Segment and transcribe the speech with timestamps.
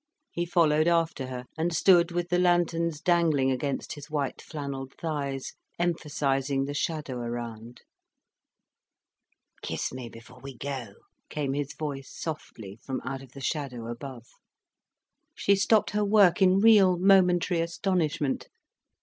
[0.31, 5.53] He followed after her, and stood with the lanterns dangling against his white flannelled thighs,
[5.77, 7.81] emphasising the shadow around.
[9.61, 10.95] "Kiss me before we go,"
[11.29, 14.25] came his voice softly from out of the shadow above.
[15.35, 18.47] She stopped her work in real, momentary astonishment.